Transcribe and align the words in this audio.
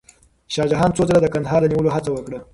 شاه 0.53 0.67
جهان 0.71 0.91
څو 0.95 1.03
ځله 1.09 1.19
د 1.23 1.27
کندهار 1.33 1.59
د 1.63 1.65
نیولو 1.71 1.93
هڅه 1.95 2.09
وکړه. 2.13 2.39